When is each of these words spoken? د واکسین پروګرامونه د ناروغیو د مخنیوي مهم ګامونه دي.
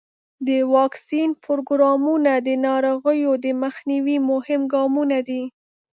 د 0.47 0.49
واکسین 0.75 1.29
پروګرامونه 1.45 2.31
د 2.47 2.49
ناروغیو 2.65 3.31
د 3.45 3.47
مخنیوي 3.63 4.17
مهم 4.31 4.61
ګامونه 4.73 5.17
دي. 5.27 5.43